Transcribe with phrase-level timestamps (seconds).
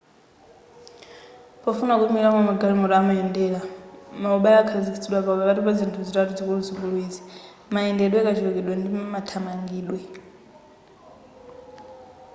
[1.63, 3.59] pofuna kuyimilira momwe magalimoto amayendera
[4.21, 7.21] maubale akhazikitsidwa pakati pa zinthu zitatu zikuluzikulu izi:
[7.69, 9.99] 1 mayendedwe 2 kachulukidwe ndi 3 mathamangidwe